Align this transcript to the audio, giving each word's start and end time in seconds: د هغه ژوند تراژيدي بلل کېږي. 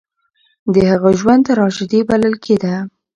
د 0.73 0.75
هغه 0.89 1.09
ژوند 1.19 1.41
تراژيدي 1.47 2.01
بلل 2.09 2.35
کېږي. 2.45 2.75